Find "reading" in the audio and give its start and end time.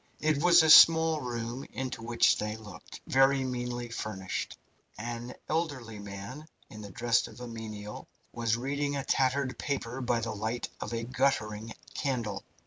8.57-8.95